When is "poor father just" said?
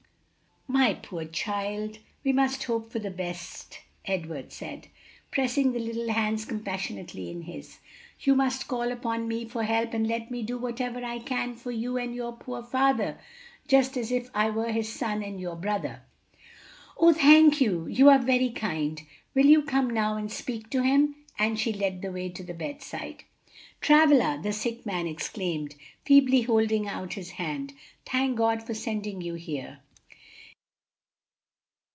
12.31-13.97